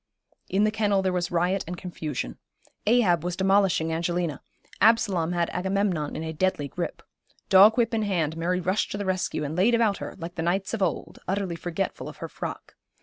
[0.49, 2.39] In the kennel there was riot and confusion.
[2.87, 4.41] Ahab was demolishing Angelina,
[4.81, 7.03] Absalom had Agamemnon in a deadly grip.
[7.49, 10.41] Dog whip in hand, Mary rushed to the rescue, and laid about her, like the
[10.41, 12.73] knights of old, utterly forgetful of her frock.